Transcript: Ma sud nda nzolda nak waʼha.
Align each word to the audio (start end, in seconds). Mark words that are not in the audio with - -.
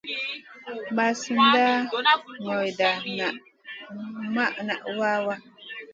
Ma 0.95 1.07
sud 1.21 1.37
nda 1.49 1.65
nzolda 2.41 2.89
nak 4.65 4.81
waʼha. 4.99 5.35